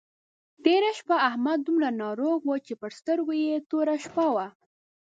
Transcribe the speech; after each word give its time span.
تېره 0.63 0.91
شپه 0.99 1.15
احمد 1.29 1.59
دومره 1.67 1.89
ناروغ 2.01 2.39
وو 2.43 2.55
چې 2.65 2.73
پر 2.81 2.91
سترګو 2.99 3.33
يې 3.45 3.55
توره 3.69 3.95
شپه 4.03 4.25
وه. 4.35 4.47